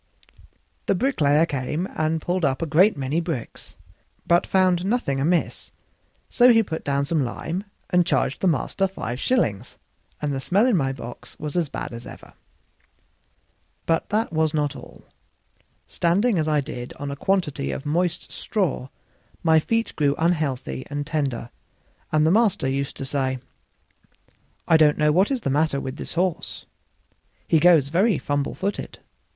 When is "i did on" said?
16.47-17.11